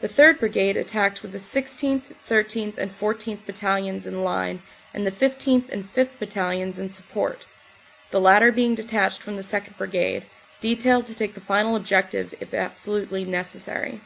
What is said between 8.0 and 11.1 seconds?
the latter being detached from the 2nd. Brigade, detailed